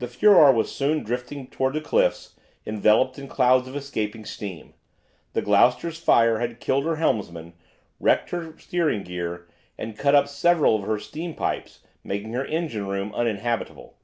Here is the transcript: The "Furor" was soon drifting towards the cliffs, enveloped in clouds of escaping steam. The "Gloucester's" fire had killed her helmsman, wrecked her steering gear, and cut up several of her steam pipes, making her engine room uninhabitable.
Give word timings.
The 0.00 0.08
"Furor" 0.08 0.50
was 0.52 0.74
soon 0.74 1.04
drifting 1.04 1.46
towards 1.46 1.74
the 1.74 1.80
cliffs, 1.80 2.34
enveloped 2.66 3.16
in 3.16 3.28
clouds 3.28 3.68
of 3.68 3.76
escaping 3.76 4.24
steam. 4.24 4.74
The 5.34 5.40
"Gloucester's" 5.42 6.00
fire 6.00 6.40
had 6.40 6.58
killed 6.58 6.84
her 6.84 6.96
helmsman, 6.96 7.52
wrecked 8.00 8.30
her 8.30 8.58
steering 8.58 9.04
gear, 9.04 9.46
and 9.78 9.96
cut 9.96 10.16
up 10.16 10.26
several 10.26 10.74
of 10.74 10.82
her 10.82 10.98
steam 10.98 11.34
pipes, 11.36 11.78
making 12.02 12.32
her 12.32 12.44
engine 12.44 12.88
room 12.88 13.14
uninhabitable. 13.14 13.94